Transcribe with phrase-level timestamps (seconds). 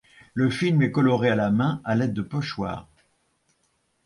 [0.33, 2.89] Le film est coloré à la main à l’aide de pochoirs.